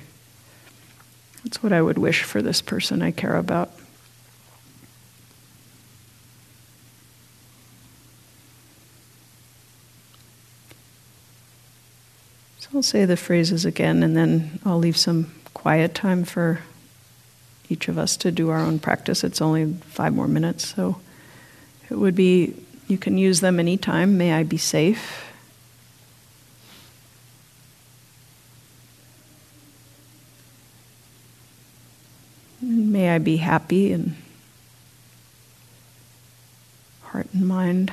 That's 1.44 1.62
what 1.62 1.72
I 1.72 1.80
would 1.80 1.98
wish 1.98 2.22
for 2.24 2.42
this 2.42 2.60
person 2.60 3.00
I 3.00 3.10
care 3.10 3.36
about. 3.36 3.70
So 12.64 12.78
I'll 12.78 12.82
say 12.82 13.04
the 13.04 13.18
phrases 13.18 13.66
again 13.66 14.02
and 14.02 14.16
then 14.16 14.58
I'll 14.64 14.78
leave 14.78 14.96
some 14.96 15.30
quiet 15.52 15.94
time 15.94 16.24
for 16.24 16.60
each 17.68 17.88
of 17.88 17.98
us 17.98 18.16
to 18.16 18.32
do 18.32 18.48
our 18.48 18.58
own 18.58 18.78
practice. 18.78 19.22
It's 19.22 19.42
only 19.42 19.74
five 19.84 20.14
more 20.14 20.26
minutes, 20.26 20.74
so 20.74 20.98
it 21.90 21.98
would 21.98 22.14
be 22.14 22.54
you 22.88 22.96
can 22.96 23.18
use 23.18 23.40
them 23.40 23.60
anytime. 23.60 24.16
May 24.16 24.32
I 24.32 24.44
be 24.44 24.56
safe. 24.56 25.30
May 32.62 33.10
I 33.10 33.18
be 33.18 33.36
happy 33.36 33.92
and 33.92 34.16
heart 37.02 37.26
and 37.34 37.46
mind. 37.46 37.92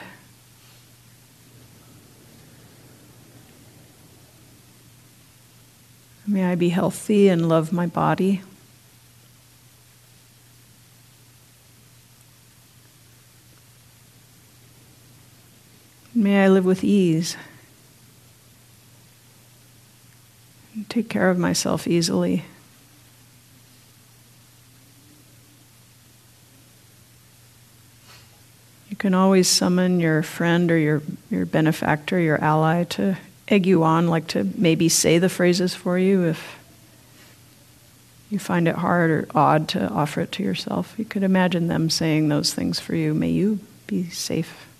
May 6.28 6.45
I 6.45 6.55
be 6.55 6.69
healthy 6.69 7.28
and 7.28 7.49
love 7.49 7.74
my 7.74 7.88
body. 7.88 8.41
May 16.13 16.43
I 16.43 16.49
live 16.49 16.65
with 16.65 16.84
ease. 16.84 17.38
Take 20.89 21.09
care 21.09 21.30
of 21.30 21.38
myself 21.38 21.88
easily. 21.88 22.45
You 28.89 28.97
can 28.97 29.13
always 29.13 29.47
summon 29.47 29.99
your 29.99 30.22
friend 30.22 30.69
or 30.69 30.78
your, 30.78 31.01
your 31.30 31.45
benefactor, 31.45 32.19
your 32.19 32.41
ally, 32.43 32.84
to 32.84 33.17
egg 33.52 33.66
you 33.66 33.84
on, 33.84 34.08
like 34.08 34.28
to 34.30 34.49
maybe 34.56 34.89
say 34.89 35.20
the 35.20 35.30
phrases 35.30 35.76
for 35.76 35.97
you 35.97 36.24
if 36.24 36.58
you 38.30 38.39
find 38.39 38.68
it 38.68 38.76
hard 38.76 39.12
or 39.12 39.28
odd 39.36 39.68
to 39.68 39.89
offer 39.89 40.22
it 40.22 40.32
to 40.32 40.43
yourself. 40.43 40.95
You 40.97 41.06
could 41.06 41.24
imagine 41.24 41.68
them 41.68 41.89
saying 41.89 42.30
those 42.30 42.54
things 42.54 42.80
for 42.80 42.95
you. 42.95 43.14
May 43.14 43.30
you 43.30 43.60
be 43.88 44.10
safe. 44.10 44.70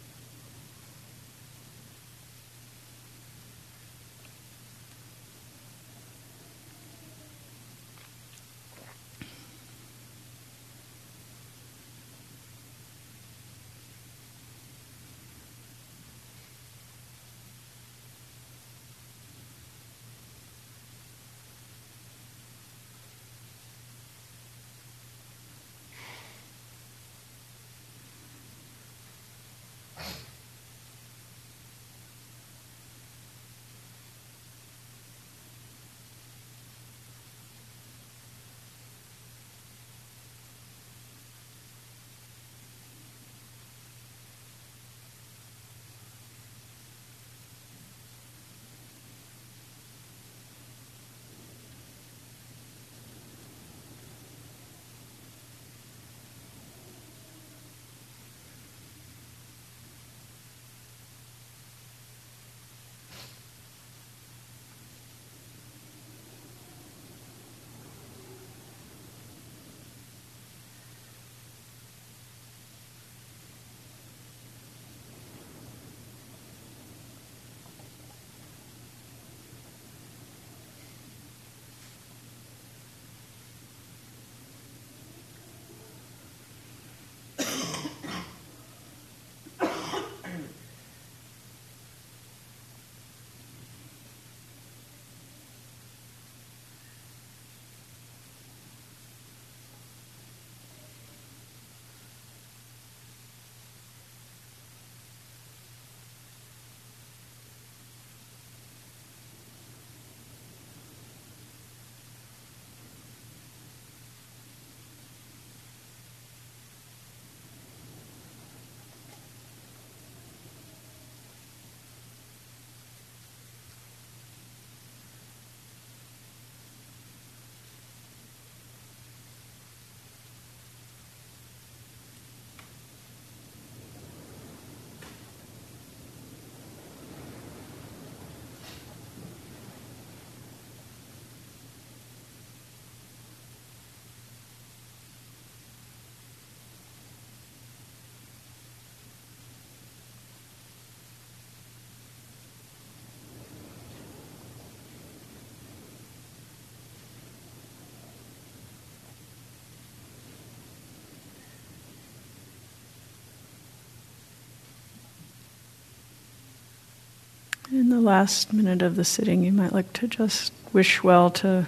In 167.72 167.88
the 167.88 168.02
last 168.02 168.52
minute 168.52 168.82
of 168.82 168.98
the 168.98 169.06
sitting, 169.06 169.44
you 169.44 169.54
might 169.54 169.72
like 169.72 169.94
to 169.94 170.06
just 170.06 170.52
wish 170.74 171.02
well 171.04 171.30
to 171.30 171.68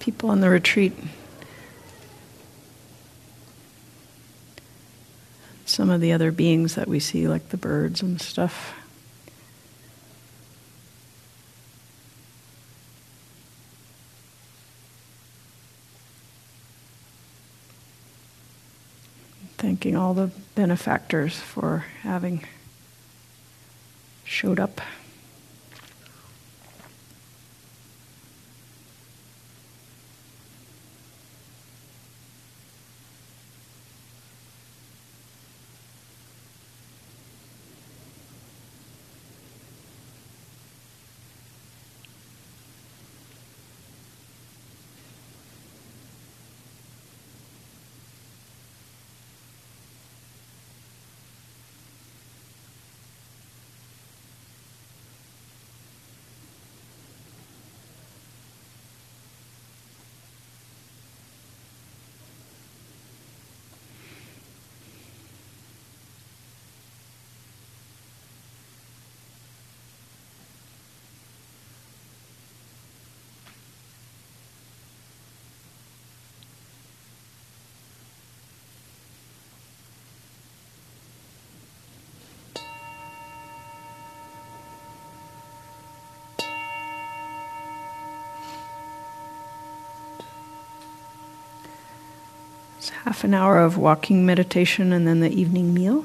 people 0.00 0.30
on 0.30 0.40
the 0.40 0.50
retreat. 0.50 0.92
Some 5.64 5.90
of 5.90 6.00
the 6.00 6.12
other 6.12 6.32
beings 6.32 6.74
that 6.74 6.88
we 6.88 6.98
see, 6.98 7.28
like 7.28 7.50
the 7.50 7.56
birds 7.56 8.02
and 8.02 8.20
stuff. 8.20 8.74
Thanking 19.56 19.94
all 19.94 20.14
the 20.14 20.32
benefactors 20.56 21.36
for 21.38 21.84
having 22.02 22.44
showed 24.24 24.58
up. 24.58 24.80
It's 92.84 92.90
half 92.90 93.24
an 93.24 93.32
hour 93.32 93.60
of 93.60 93.78
walking 93.78 94.26
meditation 94.26 94.92
and 94.92 95.08
then 95.08 95.20
the 95.20 95.30
evening 95.30 95.72
meal. 95.72 96.04